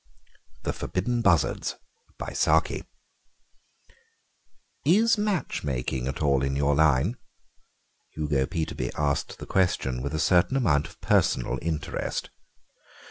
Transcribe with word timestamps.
THE 0.63 0.73
FORBIDDEN 0.73 1.21
BUZZARDS 1.21 1.75
"Is 4.83 5.17
matchmaking 5.19 6.07
at 6.07 6.23
all 6.23 6.41
in 6.41 6.55
your 6.55 6.73
line?" 6.73 7.17
Hugo 8.15 8.47
Peterby 8.47 8.91
asked 8.97 9.37
the 9.37 9.45
question 9.45 10.01
with 10.01 10.15
a 10.15 10.19
certain 10.19 10.57
amount 10.57 10.87
of 10.87 10.99
personal 11.01 11.59
interest. 11.61 12.31